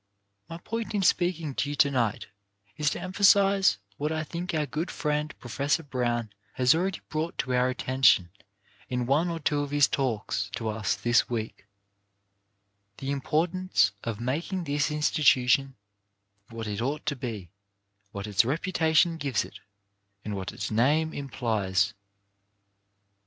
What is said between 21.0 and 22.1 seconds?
implies.